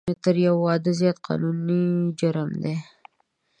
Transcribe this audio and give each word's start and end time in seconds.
تر 0.23 0.35
یو 0.45 0.55
واده 0.67 0.91
زیات 0.99 1.17
قانوني 1.25 1.83
جرم 2.19 2.51
دی 2.61 2.75